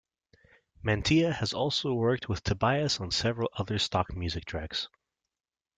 [0.83, 4.87] Mantia has also worked with Tobias on several other stock music tracks.